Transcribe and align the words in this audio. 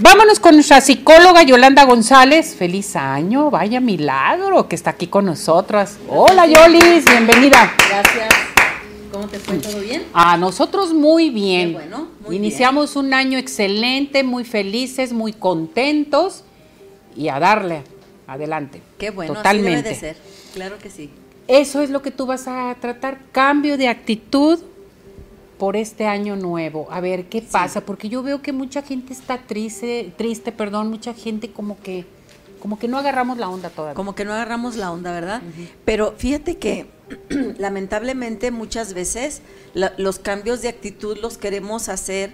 vámonos 0.00 0.38
con 0.40 0.54
nuestra 0.54 0.80
psicóloga 0.80 1.42
Yolanda 1.42 1.84
González. 1.84 2.54
Feliz 2.54 2.96
año, 2.96 3.50
vaya 3.50 3.80
milagro 3.80 4.68
que 4.68 4.74
está 4.74 4.90
aquí 4.90 5.06
con 5.06 5.24
nosotras. 5.24 5.98
Hola 6.08 6.46
Yolis, 6.46 7.04
bienvenida. 7.04 7.72
Gracias. 7.88 8.28
¿Cómo 9.12 9.26
te 9.26 9.38
fue? 9.38 9.58
¿Todo 9.58 9.80
bien? 9.80 10.04
A 10.12 10.36
nosotros 10.36 10.92
muy 10.92 11.30
bien. 11.30 11.70
Qué 11.70 11.74
bueno, 11.74 12.08
muy 12.24 12.36
Iniciamos 12.36 12.96
un 12.96 13.14
año 13.14 13.38
excelente, 13.38 14.22
muy 14.22 14.44
felices, 14.44 15.12
muy 15.12 15.32
contentos 15.32 16.44
y 17.16 17.28
a 17.28 17.38
darle 17.38 17.82
adelante. 18.26 18.82
Qué 18.98 19.10
bueno, 19.10 19.34
Totalmente. 19.34 19.70
así 19.70 19.82
debe 19.82 19.94
de 19.94 20.00
ser. 20.00 20.16
Claro 20.54 20.78
que 20.78 20.90
sí. 20.90 21.10
Eso 21.48 21.80
es 21.80 21.90
lo 21.90 22.02
que 22.02 22.10
tú 22.10 22.26
vas 22.26 22.46
a 22.46 22.76
tratar, 22.80 23.18
cambio 23.32 23.78
de 23.78 23.88
actitud 23.88 24.60
por 25.58 25.76
este 25.76 26.06
año 26.06 26.36
nuevo. 26.36 26.86
A 26.90 27.00
ver, 27.00 27.26
¿qué 27.26 27.42
pasa? 27.42 27.80
Porque 27.82 28.08
yo 28.08 28.22
veo 28.22 28.40
que 28.42 28.52
mucha 28.52 28.82
gente 28.82 29.12
está 29.12 29.38
triste, 29.38 30.12
triste, 30.16 30.52
perdón, 30.52 30.88
mucha 30.90 31.14
gente 31.14 31.50
como 31.50 31.78
que 31.80 32.06
como 32.60 32.76
que 32.78 32.88
no 32.88 32.98
agarramos 32.98 33.38
la 33.38 33.48
onda 33.48 33.70
todavía. 33.70 33.94
Como 33.94 34.16
que 34.16 34.24
no 34.24 34.32
agarramos 34.32 34.74
la 34.74 34.90
onda, 34.90 35.12
¿verdad? 35.12 35.42
Pero 35.84 36.14
fíjate 36.16 36.56
que 36.58 36.86
lamentablemente 37.58 38.50
muchas 38.50 38.94
veces 38.94 39.42
la- 39.74 39.92
los 39.96 40.18
cambios 40.18 40.60
de 40.62 40.68
actitud 40.68 41.16
los 41.18 41.38
queremos 41.38 41.88
hacer 41.88 42.32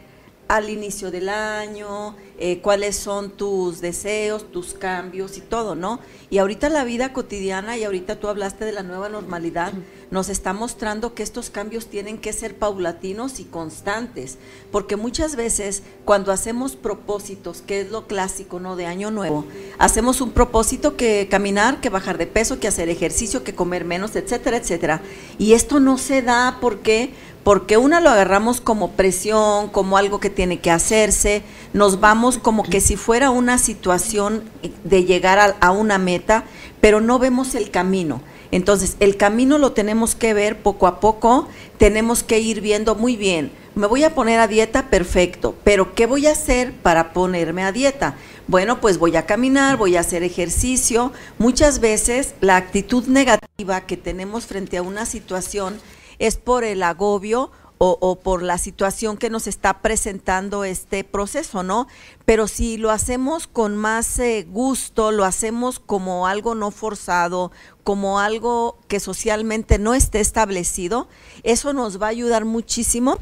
al 0.49 0.69
inicio 0.69 1.11
del 1.11 1.29
año, 1.29 2.15
eh, 2.39 2.61
cuáles 2.61 2.97
son 2.97 3.31
tus 3.31 3.81
deseos, 3.81 4.51
tus 4.51 4.75
cambios 4.75 5.39
y 5.39 5.41
todo, 5.41 5.75
¿no? 5.75 6.01
Y 6.31 6.39
ahorita 6.39 6.69
la 6.69 6.85
vida 6.85 7.13
cotidiana, 7.13 7.77
y 7.77 7.85
ahorita 7.85 8.21
tú 8.21 8.29
hablaste 8.29 8.65
de 8.65 8.73
la 8.73 8.83
nueva 8.83 9.09
normalidad, 9.09 9.73
nos 10.11 10.29
está 10.29 10.53
mostrando 10.53 11.15
que 11.15 11.23
estos 11.23 11.49
cambios 11.49 11.87
tienen 11.87 12.19
que 12.19 12.33
ser 12.33 12.57
paulatinos 12.57 13.41
y 13.41 13.45
constantes, 13.45 14.39
porque 14.71 14.97
muchas 14.97 15.37
veces 15.37 15.83
cuando 16.05 16.33
hacemos 16.33 16.77
propósitos, 16.77 17.63
que 17.63 17.81
es 17.81 17.91
lo 17.91 18.07
clásico, 18.07 18.61
¿no? 18.61 18.77
De 18.77 18.87
año 18.87 19.11
nuevo, 19.11 19.47
hacemos 19.79 20.21
un 20.21 20.33
propósito 20.33 20.97
que 20.97 21.29
caminar, 21.31 21.81
que 21.81 21.89
bajar 21.89 22.19
de 22.19 22.27
peso, 22.27 22.61
que 22.61 22.69
hacer 22.69 22.89
ejercicio, 22.89 23.45
que 23.45 23.55
comer 23.55 23.85
menos, 23.85 24.15
etcétera, 24.17 24.59
etcétera. 24.59 25.01
Y 25.39 25.55
esto 25.55 25.81
no 25.81 25.99
se 25.99 26.21
da 26.21 26.59
porque 26.61 27.13
porque 27.45 27.77
una 27.77 28.01
lo 28.01 28.11
agarramos 28.11 28.61
como 28.61 28.93
presión, 28.93 29.69
como 29.69 29.97
algo 29.99 30.19
que 30.19 30.31
tiene 30.31 30.59
que 30.59 30.71
hacerse, 30.71 31.43
nos 31.75 32.01
vamos 32.01 32.39
como 32.39 32.63
que 32.65 32.81
si 32.81 32.97
fuera 32.97 33.31
una 33.31 33.59
situación 33.59 34.43
de 34.83 35.05
llegar 35.05 35.39
a, 35.39 35.57
a 35.61 35.71
una 35.71 35.99
meta, 35.99 36.45
pero 36.81 37.01
no 37.01 37.19
vemos 37.19 37.55
el 37.55 37.71
camino. 37.71 38.23
Entonces, 38.51 38.97
el 39.01 39.17
camino 39.17 39.59
lo 39.59 39.73
tenemos 39.73 40.15
que 40.15 40.33
ver 40.33 40.63
poco 40.63 40.87
a 40.87 41.01
poco, 41.01 41.49
tenemos 41.77 42.23
que 42.23 42.39
ir 42.39 42.61
viendo 42.61 42.95
muy 42.95 43.17
bien. 43.17 43.53
Me 43.75 43.89
voy 43.89 44.05
a 44.05 44.15
poner 44.15 44.39
a 44.39 44.47
dieta, 44.47 44.89
perfecto, 44.89 45.57
pero 45.65 45.95
¿qué 45.95 46.07
voy 46.07 46.29
a 46.29 46.33
hacer 46.33 46.73
para 46.73 47.13
ponerme 47.13 47.65
a 47.65 47.73
dieta? 47.73 48.17
Bueno, 48.47 48.81
pues 48.81 48.99
voy 48.99 49.17
a 49.17 49.27
caminar, 49.27 49.77
voy 49.77 49.97
a 49.97 50.01
hacer 50.01 50.23
ejercicio. 50.23 51.13
Muchas 51.39 51.81
veces 51.81 52.35
la 52.41 52.57
actitud 52.57 53.07
negativa 53.07 53.81
que 53.81 53.97
tenemos 53.97 54.47
frente 54.47 54.77
a 54.77 54.83
una 54.83 55.05
situación 55.07 55.81
es 56.19 56.37
por 56.37 56.65
el 56.65 56.83
agobio 56.83 57.51
o, 57.79 58.21
por 58.21 58.43
la 58.43 58.57
situación 58.57 59.17
que 59.17 59.31
nos 59.31 59.47
está 59.47 59.83
presentando 59.83 60.65
este 60.65 61.05
proceso, 61.05 61.63
¿no? 61.63 61.87
Pero 62.25 62.47
si 62.49 62.79
lo 62.79 62.91
hacemos 62.91 63.47
con 63.47 63.77
más 63.77 64.19
eh, 64.19 64.47
gusto, 64.49 65.13
lo 65.13 65.25
hacemos 65.25 65.81
como 65.81 66.27
algo 66.27 66.55
no 66.55 66.71
forzado, 66.71 67.53
como 67.83 68.21
algo 68.21 68.79
que 68.89 69.01
socialmente 69.01 69.79
no 69.79 69.93
esté 69.93 70.21
establecido, 70.21 71.09
eso 71.43 71.73
nos 71.73 72.01
va 72.01 72.07
a 72.07 72.11
ayudar 72.11 72.45
muchísimo 72.45 73.19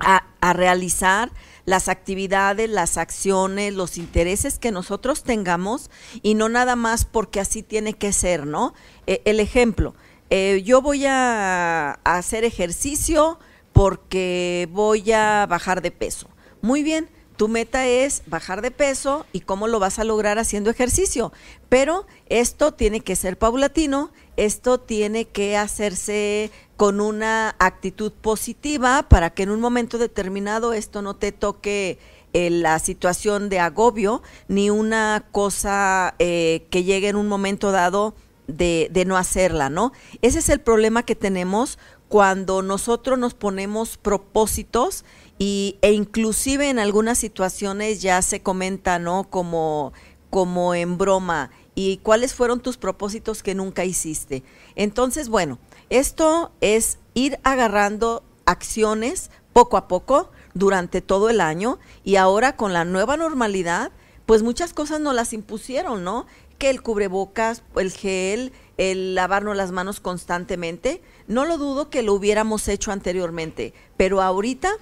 a, 0.00 0.24
realizar 0.54 1.30
las 1.66 1.86
actividades, 1.86 2.68
las 2.68 2.98
acciones, 2.98 3.72
los 3.72 3.96
intereses 3.96 4.58
que 4.58 4.72
nosotros 4.72 5.22
tengamos 5.22 5.88
y 6.20 6.34
no 6.34 6.48
nada 6.48 6.74
más 6.74 7.04
porque 7.04 7.38
así 7.38 7.62
tiene 7.62 7.92
que 7.92 8.12
ser, 8.12 8.46
¿no? 8.46 8.74
Eh, 9.06 9.22
el 9.24 9.38
ejemplo, 9.38 9.94
eh, 10.34 10.62
yo 10.62 10.80
voy 10.80 11.04
a, 11.04 12.00
hacer 12.04 12.44
ejercicio 12.44 13.38
porque 13.74 14.66
voy 14.72 15.12
a 15.12 15.46
bajar 15.46 15.82
de 15.82 15.90
peso. 15.90 16.26
Muy 16.62 16.82
bien, 16.82 17.10
tu 17.36 17.48
meta 17.48 17.86
es 17.86 18.22
bajar 18.24 18.62
de 18.62 18.70
peso 18.70 19.26
y 19.34 19.40
cómo 19.40 19.68
lo 19.68 19.78
vas 19.78 19.98
a 19.98 20.04
lograr 20.04 20.38
haciendo 20.38 20.70
ejercicio. 20.70 21.34
Pero 21.68 22.06
esto 22.30 22.72
tiene 22.72 23.00
que 23.00 23.14
ser 23.14 23.36
paulatino, 23.36 24.10
esto 24.38 24.80
tiene 24.80 25.26
que 25.26 25.58
hacerse 25.58 26.50
con 26.78 27.02
una 27.02 27.54
actitud 27.58 28.10
positiva 28.10 29.02
para 29.02 29.34
que 29.34 29.42
en 29.42 29.50
un 29.50 29.60
momento 29.60 29.98
determinado 29.98 30.72
esto 30.72 31.02
no 31.02 31.14
te 31.14 31.32
toque 31.32 31.98
eh, 32.32 32.48
la 32.48 32.78
situación 32.78 33.50
de 33.50 33.60
agobio 33.60 34.22
ni 34.48 34.70
una 34.70 35.26
cosa 35.30 36.14
eh, 36.18 36.66
que 36.70 36.84
llegue 36.84 37.08
en 37.08 37.16
un 37.16 37.28
momento 37.28 37.70
dado 37.70 38.14
de, 38.46 39.04
no 39.06 39.16
hacerla, 39.16 39.70
¿no? 39.70 39.92
Ese 40.20 40.38
es 40.38 40.48
el 40.48 40.60
problema 40.60 41.04
que 41.04 41.14
tenemos 41.14 41.78
cuando 42.08 42.62
nosotros 42.62 43.18
nos 43.18 43.34
ponemos 43.34 43.96
propósitos 43.96 45.04
y, 45.38 45.78
e 45.80 45.92
inclusive 45.92 46.68
en 46.68 46.78
algunas 46.78 47.18
situaciones 47.18 48.02
ya 48.02 48.20
se 48.22 48.42
comenta, 48.42 48.98
¿no? 48.98 49.24
Como, 49.24 49.92
como 50.30 50.74
en 50.74 50.98
broma. 50.98 51.50
¿Y 51.74 51.98
cuáles 51.98 52.34
fueron 52.34 52.60
tus 52.60 52.76
propósitos 52.76 53.42
que 53.42 53.54
nunca 53.54 53.84
hiciste? 53.84 54.42
Entonces, 54.76 55.30
bueno, 55.30 55.58
esto 55.88 56.52
es 56.60 56.98
ir 57.14 57.38
agarrando 57.44 58.22
acciones 58.44 59.30
poco 59.52 59.76
a 59.76 59.88
poco 59.88 60.30
durante 60.54 61.00
todo 61.00 61.30
el 61.30 61.40
año 61.40 61.78
y 62.04 62.16
ahora 62.16 62.56
con 62.56 62.72
la 62.72 62.84
nueva 62.84 63.16
normalidad, 63.16 63.92
pues 64.26 64.42
muchas 64.42 64.72
cosas 64.72 65.00
nos 65.00 65.14
las 65.14 65.32
impusieron, 65.32 66.04
¿no? 66.04 66.26
Que 66.58 66.70
el 66.70 66.82
cubrebocas, 66.82 67.62
el 67.76 67.90
gel, 67.90 68.52
el 68.78 69.14
lavarnos 69.14 69.56
las 69.56 69.72
manos 69.72 70.00
constantemente, 70.00 71.02
no 71.26 71.44
lo 71.44 71.58
dudo 71.58 71.90
que 71.90 72.02
lo 72.02 72.14
hubiéramos 72.14 72.68
hecho 72.68 72.92
anteriormente, 72.92 73.74
pero 73.96 74.22
ahorita 74.22 74.72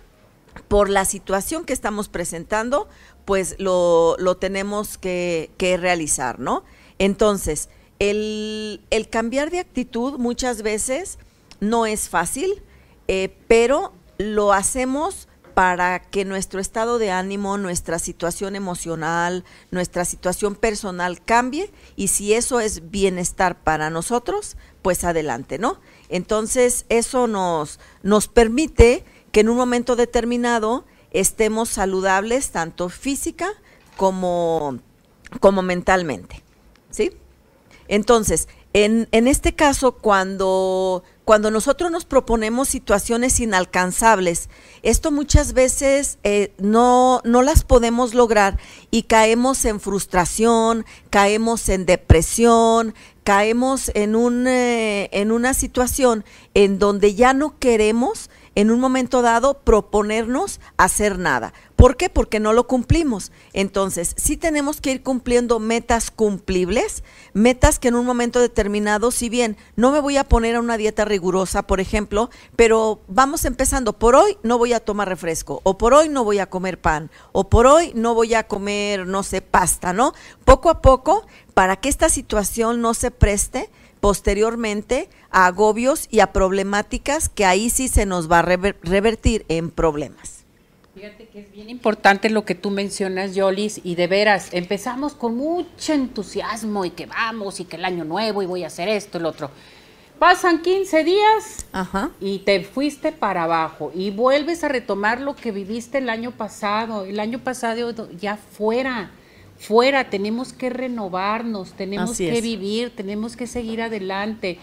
por 0.69 0.91
la 0.91 1.05
situación 1.05 1.65
que 1.65 1.73
estamos 1.73 2.09
presentando, 2.09 2.89
pues 3.25 3.57
lo, 3.59 4.17
lo 4.19 4.37
tenemos 4.37 4.99
que, 4.99 5.51
que, 5.57 5.77
realizar, 5.77 6.41
¿no? 6.41 6.65
Entonces, 6.99 7.69
el, 7.99 8.81
el, 8.91 9.09
cambiar 9.09 9.51
de 9.51 9.61
actitud 9.61 10.19
muchas 10.19 10.63
veces 10.63 11.19
no 11.61 11.87
es 11.87 12.09
fácil, 12.09 12.63
eh, 13.09 13.35
pero 13.47 13.93
lo 14.19 14.53
hacemos 14.53 15.29
para 15.61 16.01
que 16.01 16.25
nuestro 16.25 16.59
estado 16.59 16.99
de 16.99 17.11
ánimo, 17.11 17.59
nuestra 17.59 17.99
situación 17.99 18.57
emocional, 18.57 19.45
nuestra 19.71 20.07
situación 20.07 20.55
personal 20.55 21.23
cambie 21.23 21.71
y 21.97 22.09
si 22.09 22.33
eso 22.33 22.61
es 22.61 22.91
bienestar 22.91 23.59
para 23.63 23.91
nosotros, 23.91 24.57
pues 24.81 25.05
adelante, 25.05 25.59
¿no? 25.59 25.79
Entonces, 26.09 26.87
eso 26.89 27.27
nos, 27.27 27.79
nos 28.03 28.27
permite 28.27 29.05
que 29.33 29.41
en 29.41 29.51
un 29.51 29.59
momento 29.59 29.97
determinado 29.97 30.87
estemos 31.11 31.69
saludables 31.69 32.53
tanto 32.53 32.89
física 32.89 33.53
como, 33.99 34.79
como 35.41 35.61
mentalmente. 35.61 36.43
¿Sí? 36.89 37.13
Entonces, 37.87 38.49
en, 38.73 39.09
en, 39.13 39.29
este 39.29 39.55
caso, 39.55 39.93
cuando, 39.93 41.03
cuando 41.25 41.51
nosotros 41.51 41.91
nos 41.91 42.05
proponemos 42.05 42.69
situaciones 42.69 43.39
inalcanzables, 43.41 44.49
esto 44.83 45.11
muchas 45.11 45.53
veces 45.53 46.19
eh, 46.25 46.53
no, 46.59 47.21
no 47.25 47.43
las 47.43 47.63
podemos 47.63 48.15
lograr 48.15 48.59
y 48.91 49.05
caemos 49.05 49.65
en 49.65 49.81
frustración, 49.81 50.85
caemos 51.11 51.69
en 51.69 51.87
depresión, 51.87 52.95
caemos 53.23 53.91
en, 53.95 54.17
un, 54.17 54.47
eh, 54.47 55.09
en 55.13 55.31
una 55.31 55.55
situación 55.55 56.25
en 56.55 56.79
donde 56.79 57.15
ya 57.15 57.33
no 57.33 57.59
queremos 57.59 58.31
en 58.55 58.71
un 58.71 58.81
momento 58.81 59.23
dado 59.23 59.55
proponernos 59.61 60.61
hacer 60.77 61.19
nada. 61.19 61.53
¿Por 61.77 61.97
qué? 61.97 62.11
Porque 62.11 62.41
no 62.41 62.53
lo 62.53 62.67
cumplimos. 62.67 63.33
Entonces, 63.53 64.15
sí 64.17 64.37
tenemos 64.37 64.81
que 64.81 64.91
ir 64.91 65.03
cumpliendo 65.03 65.59
metas 65.61 66.11
cumplibles, 66.11 67.03
metas 67.33 67.79
que 67.79 67.89
en 67.89 67.95
un 67.95 68.05
momento 68.05 68.41
determinado, 68.41 69.11
si 69.11 69.29
bien 69.29 69.57
no 69.77 69.91
me 69.93 70.01
voy 70.01 70.17
a 70.17 70.25
poner 70.25 70.57
a 70.57 70.61
una 70.61 70.77
dieta 70.77 71.05
rigurosa, 71.05 71.67
por 71.67 71.81
ejemplo, 71.81 72.31
pero 72.57 73.01
vamos 73.09 73.45
empezando, 73.45 73.95
por 73.95 74.15
hoy 74.15 74.37
no 74.43 74.59
voy 74.59 74.73
a 74.73 74.81
tomar 74.81 75.09
refresco, 75.09 75.61
o 75.63 75.79
por 75.79 75.95
hoy 75.95 76.09
no 76.09 76.25
voy 76.25 76.39
a 76.39 76.51
comer 76.51 76.81
pan, 76.81 77.11
o 77.33 77.49
por 77.49 77.67
hoy 77.67 77.93
no 77.95 78.15
voy 78.15 78.35
a 78.35 78.47
comer, 78.47 79.07
no 79.07 79.23
sé, 79.23 79.41
pasta, 79.41 79.93
¿no? 79.93 80.13
Poco 80.45 80.71
a 80.71 80.83
poco, 80.83 81.27
para 81.55 81.77
que 81.77 81.89
esta 81.89 82.09
situación 82.09 82.81
no 82.81 82.95
se 82.95 83.11
preste, 83.11 83.71
posteriormente 84.01 85.09
a 85.31 85.47
agobios 85.47 86.07
y 86.11 86.21
a 86.21 86.33
problemáticas 86.33 87.29
que 87.29 87.45
ahí 87.45 87.71
sí 87.71 87.89
se 87.89 88.07
nos 88.07 88.31
va 88.31 88.41
a 88.41 88.43
rever 88.43 88.77
revertir 88.83 89.45
en 89.49 89.71
problemas. 89.71 90.45
Fíjate 90.95 91.29
que 91.29 91.41
es 91.41 91.53
bien 91.53 91.71
importante 91.71 92.29
lo 92.31 92.45
que 92.45 92.55
tú 92.55 92.71
mencionas, 92.71 93.35
Yolis, 93.35 93.81
y 93.85 93.95
de 93.95 94.07
veras, 94.09 94.49
empezamos 94.53 95.15
con 95.15 95.37
mucho 95.37 95.93
entusiasmo 95.93 96.85
y 96.85 96.91
que 96.91 97.07
vamos 97.07 97.61
y 97.61 97.65
que 97.65 97.77
el 97.77 97.85
año 97.85 98.05
nuevo 98.05 98.43
y 98.43 98.47
voy 98.47 98.65
a 98.65 98.67
hacer 98.67 98.89
esto 98.89 99.19
lo 99.19 99.29
otro. 99.31 99.51
Pasan 100.19 100.61
15 100.61 101.05
días 101.05 101.65
Ajá. 101.73 102.11
y 102.21 102.41
te 102.41 102.63
fuiste 102.63 103.13
para 103.13 103.45
abajo 103.45 103.91
y 103.95 104.11
vuelves 104.11 104.63
a 104.65 104.69
retomar 104.69 105.21
lo 105.21 105.35
que 105.35 105.53
viviste 105.53 105.97
el 105.97 106.11
año 106.11 106.33
pasado. 106.33 107.05
El 107.05 107.21
año 107.21 107.39
pasado 107.39 107.95
ya 108.19 108.37
fuera, 108.37 109.13
fuera, 109.57 110.11
tenemos 110.11 110.53
que 110.53 110.69
renovarnos, 110.69 111.73
tenemos 111.73 112.11
Así 112.11 112.27
que 112.27 112.37
es. 112.37 112.43
vivir, 112.43 112.95
tenemos 112.95 113.35
que 113.35 113.47
seguir 113.47 113.81
adelante. 113.81 114.59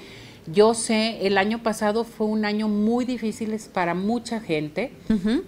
Yo 0.51 0.73
sé, 0.73 1.27
el 1.27 1.37
año 1.37 1.61
pasado 1.61 2.03
fue 2.03 2.27
un 2.27 2.45
año 2.45 2.67
muy 2.67 3.05
difícil 3.05 3.55
para 3.73 3.93
mucha 3.93 4.39
gente, 4.39 4.93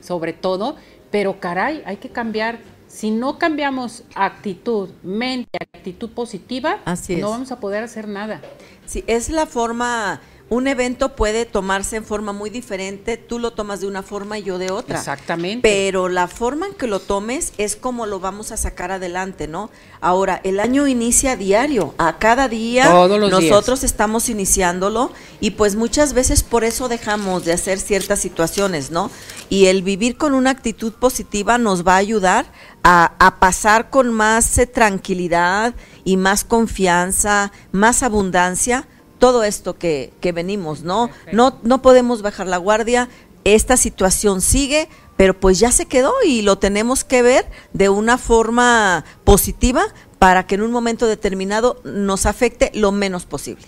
sobre 0.01 0.33
todo, 0.33 0.75
pero 1.09 1.39
caray, 1.39 1.81
hay 1.85 1.97
que 1.97 2.09
cambiar. 2.09 2.59
Si 2.87 3.11
no 3.11 3.37
cambiamos 3.37 4.03
actitud, 4.15 4.89
mente, 5.03 5.59
actitud 5.73 6.09
positiva, 6.09 6.79
Así 6.85 7.15
no 7.17 7.29
vamos 7.29 7.51
a 7.51 7.59
poder 7.59 7.83
hacer 7.83 8.07
nada. 8.07 8.41
Sí, 8.85 9.03
es 9.07 9.29
la 9.29 9.45
forma, 9.45 10.21
un 10.49 10.67
evento 10.67 11.15
puede 11.15 11.45
tomarse 11.45 11.95
en 11.95 12.03
forma 12.03 12.33
muy 12.33 12.49
diferente, 12.49 13.17
tú 13.17 13.37
lo 13.37 13.51
tomas 13.51 13.81
de 13.81 13.87
una 13.87 14.01
forma 14.01 14.39
y 14.39 14.43
yo 14.43 14.57
de 14.57 14.71
otra. 14.71 14.97
Exactamente. 14.97 15.61
Pero 15.61 16.09
la 16.09 16.27
forma 16.27 16.65
en 16.65 16.73
que 16.73 16.87
lo 16.87 16.99
tomes 16.99 17.53
es 17.59 17.75
como 17.75 18.07
lo 18.07 18.19
vamos 18.19 18.51
a 18.51 18.57
sacar 18.57 18.91
adelante, 18.91 19.47
¿no? 19.47 19.69
Ahora, 20.01 20.41
el 20.43 20.59
año 20.59 20.87
inicia 20.87 21.35
diario, 21.35 21.93
a 21.99 22.17
cada 22.17 22.47
día 22.47 22.89
Todos 22.89 23.19
los 23.19 23.29
días. 23.29 23.43
nosotros 23.43 23.83
estamos 23.83 24.27
iniciándolo 24.29 25.11
y 25.39 25.51
pues 25.51 25.75
muchas 25.75 26.13
veces 26.13 26.41
por 26.41 26.63
eso 26.63 26.89
dejamos 26.89 27.45
de 27.45 27.53
hacer 27.53 27.79
ciertas 27.79 28.19
situaciones, 28.19 28.89
¿no? 28.89 29.11
Y 29.49 29.67
el 29.67 29.83
vivir 29.83 30.17
con 30.17 30.33
una 30.33 30.49
actitud 30.49 30.93
positiva 30.93 31.59
nos 31.59 31.85
va 31.85 31.93
a 31.93 31.97
ayudar 31.97 32.51
a, 32.83 33.13
a 33.19 33.39
pasar 33.39 33.91
con 33.91 34.11
más 34.11 34.57
eh, 34.57 34.65
tranquilidad 34.65 35.75
y 36.03 36.17
más 36.17 36.43
confianza, 36.43 37.51
más 37.71 38.01
abundancia, 38.01 38.87
todo 39.19 39.43
esto 39.43 39.77
que, 39.77 40.11
que 40.21 40.31
venimos, 40.31 40.81
¿no? 40.81 41.09
No, 41.31 41.59
no 41.61 41.81
podemos 41.81 42.21
bajar 42.21 42.47
la 42.47 42.57
guardia, 42.57 43.09
esta 43.43 43.77
situación 43.77 44.41
sigue, 44.41 44.89
pero 45.17 45.39
pues 45.39 45.59
ya 45.59 45.71
se 45.71 45.85
quedó 45.85 46.13
y 46.25 46.41
lo 46.41 46.57
tenemos 46.57 47.03
que 47.03 47.21
ver 47.21 47.45
de 47.73 47.89
una 47.89 48.17
forma 48.17 49.05
positiva 49.23 49.83
para 50.17 50.47
que 50.47 50.55
en 50.55 50.61
un 50.61 50.71
momento 50.71 51.07
determinado 51.07 51.81
nos 51.83 52.25
afecte 52.25 52.71
lo 52.73 52.91
menos 52.91 53.25
posible. 53.25 53.65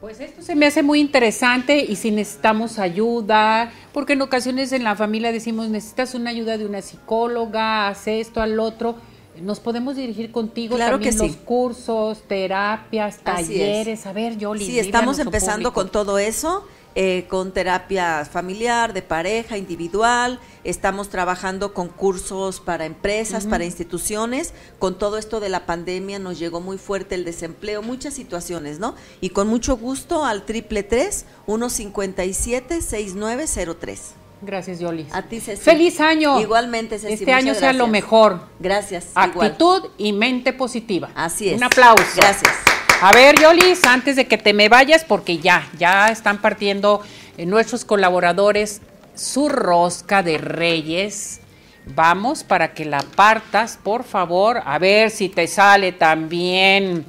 Pues 0.00 0.18
esto 0.18 0.42
se 0.42 0.56
me 0.56 0.66
hace 0.66 0.82
muy 0.82 0.98
interesante 0.98 1.78
y 1.78 1.94
si 1.94 2.10
necesitamos 2.10 2.80
ayuda, 2.80 3.72
porque 3.92 4.14
en 4.14 4.22
ocasiones 4.22 4.72
en 4.72 4.82
la 4.82 4.96
familia 4.96 5.30
decimos 5.30 5.68
necesitas 5.68 6.14
una 6.14 6.30
ayuda 6.30 6.58
de 6.58 6.66
una 6.66 6.82
psicóloga, 6.82 7.86
haz 7.86 8.08
esto, 8.08 8.42
al 8.42 8.58
otro, 8.58 8.96
nos 9.40 9.60
podemos 9.60 9.96
dirigir 9.96 10.30
contigo 10.30 10.76
Claro 10.76 10.92
también 10.96 11.14
que 11.14 11.18
sí. 11.18 11.26
los 11.26 11.36
cursos, 11.36 12.22
terapias, 12.28 13.18
talleres, 13.18 14.06
a 14.06 14.12
ver, 14.12 14.36
Yoli. 14.36 14.66
Sí, 14.66 14.78
estamos 14.78 15.18
empezando 15.18 15.72
con 15.72 15.90
todo 15.90 16.18
eso, 16.18 16.66
eh, 16.94 17.26
con 17.28 17.52
terapia 17.52 18.26
familiar, 18.30 18.92
de 18.92 19.00
pareja, 19.00 19.56
individual. 19.56 20.38
Estamos 20.64 21.08
trabajando 21.08 21.72
con 21.72 21.88
cursos 21.88 22.60
para 22.60 22.84
empresas, 22.84 23.46
para 23.46 23.64
instituciones. 23.64 24.52
Con 24.78 24.98
todo 24.98 25.16
esto 25.16 25.40
de 25.40 25.48
la 25.48 25.64
pandemia 25.64 26.18
nos 26.18 26.38
llegó 26.38 26.60
muy 26.60 26.76
fuerte 26.76 27.14
el 27.14 27.24
desempleo, 27.24 27.80
muchas 27.82 28.12
situaciones, 28.14 28.78
¿no? 28.78 28.94
Y 29.20 29.30
con 29.30 29.48
mucho 29.48 29.76
gusto 29.78 30.24
al 30.24 30.44
triple 30.44 30.82
tres 30.82 31.24
uno 31.46 31.70
cincuenta 31.70 32.24
y 32.26 32.34
siete 32.34 32.82
seis 32.82 33.14
nueve 33.16 33.46
cero 33.46 33.76
tres. 33.80 34.12
Gracias, 34.42 34.80
Yoli. 34.80 35.06
A 35.12 35.22
ti, 35.22 35.40
Ceci. 35.40 35.62
Feliz 35.62 36.00
año. 36.00 36.40
Igualmente, 36.40 36.98
Ceci. 36.98 37.14
Este 37.14 37.32
año 37.32 37.54
sea 37.54 37.72
lo 37.72 37.86
mejor. 37.86 38.40
Gracias. 38.58 39.10
igual. 39.10 39.46
Actitud 39.46 39.90
y 39.98 40.12
mente 40.12 40.52
positiva. 40.52 41.10
Así 41.14 41.48
es. 41.48 41.56
Un 41.56 41.64
aplauso. 41.64 42.02
Gracias. 42.16 42.52
A 43.00 43.12
ver, 43.12 43.38
Yolis, 43.40 43.84
antes 43.84 44.16
de 44.16 44.26
que 44.26 44.38
te 44.38 44.52
me 44.52 44.68
vayas, 44.68 45.04
porque 45.04 45.38
ya, 45.38 45.68
ya 45.78 46.08
están 46.08 46.40
partiendo 46.40 47.02
eh, 47.36 47.46
nuestros 47.46 47.84
colaboradores 47.84 48.80
su 49.14 49.48
rosca 49.48 50.22
de 50.22 50.38
reyes. 50.38 51.40
Vamos 51.84 52.44
para 52.44 52.74
que 52.74 52.84
la 52.84 53.02
partas, 53.02 53.78
por 53.82 54.04
favor. 54.04 54.62
A 54.64 54.78
ver 54.78 55.10
si 55.10 55.28
te 55.28 55.46
sale 55.46 55.92
también 55.92 57.04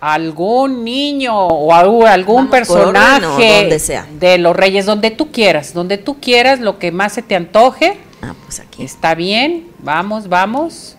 algún 0.00 0.84
niño 0.84 1.36
o 1.36 1.74
algún, 1.74 2.04
Vamos 2.06 2.50
personaje 2.50 3.60
donde 3.60 3.78
sea. 3.78 4.06
de 4.18 4.38
los 4.38 4.54
reyes, 4.54 4.86
donde 4.86 5.10
tú 5.10 5.32
quieras, 5.32 5.74
donde 5.74 5.98
tú 5.98 6.20
quieras, 6.20 6.60
lo 6.60 6.78
que 6.78 6.92
más 6.92 7.12
se 7.12 7.22
te 7.22 7.34
antoje. 7.34 7.98
Ah, 8.22 8.34
pues 8.44 8.60
aquí. 8.60 8.82
Está 8.82 9.14
bien, 9.14 9.68
vamos, 9.80 10.28
vamos. 10.28 10.96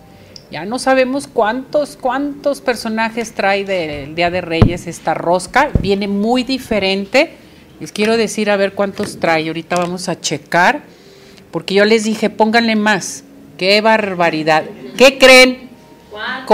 Ya 0.50 0.64
no 0.64 0.78
sabemos 0.80 1.28
cuántos, 1.28 1.96
cuántos 1.96 2.60
personajes 2.60 3.32
trae 3.34 3.64
del 3.64 4.16
Día 4.16 4.30
de 4.30 4.40
Reyes 4.40 4.88
esta 4.88 5.14
rosca. 5.14 5.70
Viene 5.80 6.08
muy 6.08 6.42
diferente. 6.42 7.34
Les 7.78 7.92
quiero 7.92 8.16
decir 8.16 8.50
a 8.50 8.56
ver 8.56 8.72
cuántos 8.74 9.20
trae. 9.20 9.46
Ahorita 9.46 9.76
vamos 9.76 10.08
a 10.08 10.20
checar. 10.20 10.82
Porque 11.52 11.74
yo 11.74 11.84
les 11.84 12.02
dije, 12.02 12.30
pónganle 12.30 12.74
más. 12.74 13.22
¡Qué 13.58 13.80
barbaridad! 13.80 14.64
¿Qué 14.96 15.18
creen? 15.18 15.69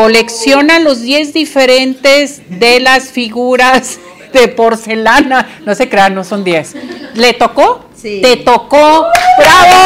Colecciona 0.06 0.78
los 0.78 1.00
10 1.00 1.32
diferentes 1.32 2.42
de 2.60 2.80
las 2.80 3.08
figuras 3.10 3.98
de 4.30 4.46
porcelana. 4.48 5.48
No 5.64 5.74
se 5.74 5.88
crean, 5.88 6.14
no 6.14 6.22
son 6.22 6.44
10. 6.44 6.74
¿Le 7.14 7.32
tocó? 7.32 7.86
Sí. 7.96 8.20
Te 8.20 8.36
tocó. 8.36 9.06
¡Bravo! 9.38 9.78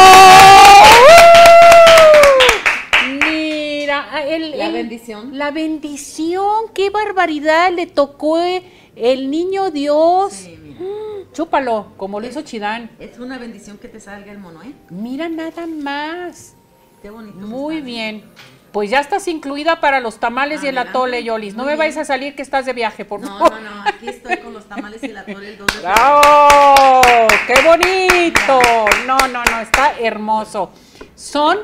Mira, 3.25 4.21
el- 4.27 4.57
La 4.57 4.65
el- 4.67 4.73
bendición. 4.73 5.37
La 5.37 5.51
bendición, 5.51 6.65
qué 6.73 6.89
barbaridad. 6.89 7.71
Le 7.71 7.87
tocó 7.87 8.37
eh, 8.41 8.63
el 8.97 9.31
niño 9.31 9.71
Dios. 9.71 10.33
Sí, 10.33 10.59
mira. 10.61 10.81
Mm, 10.81 11.31
Chúpalo, 11.31 11.93
como 11.95 12.19
lo 12.19 12.27
hizo 12.27 12.41
Chidán. 12.41 12.91
Es 12.99 13.17
una 13.17 13.37
bendición 13.37 13.77
que 13.77 13.87
te 13.87 14.01
salga 14.01 14.29
el 14.33 14.39
mono, 14.39 14.61
¿eh? 14.61 14.73
Mira 14.89 15.29
nada 15.29 15.65
más. 15.67 16.55
Qué 17.01 17.09
bonito. 17.09 17.37
Muy 17.37 17.79
bien. 17.79 18.23
Pues 18.71 18.89
ya 18.89 18.99
estás 19.01 19.27
incluida 19.27 19.81
para 19.81 19.99
los 19.99 20.19
tamales 20.19 20.63
y 20.63 20.67
el 20.67 20.77
Adelante. 20.77 20.89
atole, 20.97 21.23
Yolis. 21.23 21.55
No 21.55 21.65
me 21.65 21.75
bien. 21.75 21.79
a 21.97 22.05
salir 22.05 22.35
que 22.35 22.41
estás 22.41 22.65
de 22.65 22.71
viaje, 22.73 23.03
por 23.03 23.19
No, 23.19 23.27
favor. 23.37 23.61
no, 23.61 23.69
no, 23.75 23.83
aquí 23.85 24.07
estoy 24.07 24.37
con 24.37 24.53
los 24.53 24.63
tamales 24.69 25.03
y 25.03 25.09
la 25.09 25.25
torre 25.25 25.49
el 25.49 25.57
2 25.57 25.67
de 25.67 25.73
febrero. 25.73 25.93
¡Bravo! 25.95 27.01
¡Qué 27.47 27.53
bonito! 27.65 28.59
No, 29.05 29.17
no, 29.27 29.43
no, 29.43 29.59
está 29.59 29.93
hermoso. 29.99 30.71
Son 31.15 31.59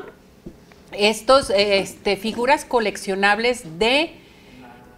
estos 0.92 1.50
este, 1.56 2.18
figuras 2.18 2.66
coleccionables 2.66 3.80
de 3.80 4.14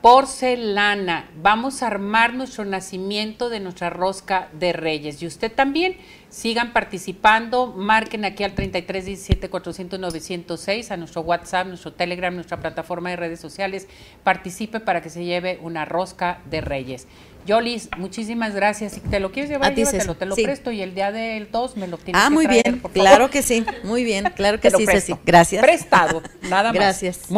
porcelana. 0.01 1.29
Vamos 1.41 1.83
a 1.83 1.87
armar 1.87 2.33
nuestro 2.33 2.65
nacimiento 2.65 3.49
de 3.49 3.59
nuestra 3.59 3.89
rosca 3.89 4.49
de 4.53 4.73
reyes. 4.73 5.21
Y 5.21 5.27
usted 5.27 5.51
también 5.51 5.97
sigan 6.29 6.73
participando, 6.73 7.67
marquen 7.67 8.23
aquí 8.25 8.43
al 8.43 8.53
33 8.53 9.05
17 9.05 9.49
400 9.49 9.99
906 9.99 10.91
a 10.91 10.97
nuestro 10.97 11.21
WhatsApp, 11.21 11.67
nuestro 11.67 11.93
Telegram, 11.93 12.33
nuestra 12.33 12.59
plataforma 12.59 13.09
de 13.09 13.15
redes 13.17 13.39
sociales. 13.39 13.87
Participe 14.23 14.79
para 14.79 15.01
que 15.01 15.09
se 15.09 15.25
lleve 15.25 15.59
una 15.61 15.85
rosca 15.85 16.41
de 16.49 16.61
reyes. 16.61 17.07
Yolis, 17.45 17.89
muchísimas 17.97 18.53
gracias. 18.53 18.93
Si 18.93 18.99
te 18.99 19.19
lo 19.19 19.31
quieres 19.31 19.49
llevar, 19.49 19.73
llévatelo, 19.73 20.15
te 20.15 20.25
lo 20.25 20.35
sí. 20.35 20.43
presto 20.43 20.71
y 20.71 20.81
el 20.81 20.93
día 20.93 21.11
del 21.11 21.49
2 21.49 21.77
me 21.77 21.87
lo 21.87 21.97
tienes 21.97 22.21
Ah, 22.21 22.27
que 22.27 22.33
muy 22.33 22.45
traer, 22.45 22.63
bien. 22.63 22.79
por 22.79 22.91
favor. 22.91 23.07
Claro 23.07 23.29
que 23.29 23.41
sí. 23.41 23.65
Muy 23.83 24.03
bien. 24.03 24.25
Claro 24.35 24.59
que 24.61 24.69
sí. 24.69 24.85
Ceci. 24.85 25.15
Gracias. 25.25 25.61
Prestado, 25.61 26.21
nada 26.43 26.69
más. 26.69 26.73
Gracias. 26.75 27.21